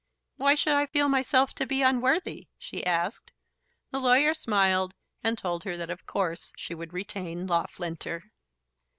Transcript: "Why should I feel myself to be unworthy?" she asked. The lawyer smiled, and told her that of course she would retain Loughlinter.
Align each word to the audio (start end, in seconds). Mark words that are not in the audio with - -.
"Why 0.37 0.55
should 0.55 0.73
I 0.73 0.87
feel 0.87 1.07
myself 1.09 1.53
to 1.53 1.67
be 1.67 1.83
unworthy?" 1.83 2.47
she 2.57 2.83
asked. 2.83 3.31
The 3.91 3.99
lawyer 3.99 4.33
smiled, 4.33 4.95
and 5.23 5.37
told 5.37 5.63
her 5.63 5.77
that 5.77 5.91
of 5.91 6.07
course 6.07 6.51
she 6.57 6.73
would 6.73 6.91
retain 6.91 7.45
Loughlinter. 7.45 8.23